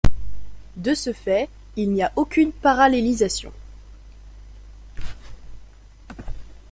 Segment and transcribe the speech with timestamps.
[0.77, 3.53] De ce fait, il n'y aucune parallélisation.